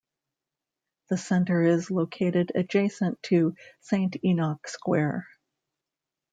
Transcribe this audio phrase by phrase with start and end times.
[1.09, 5.27] The centre is located adjacent to Saint Enoch Square.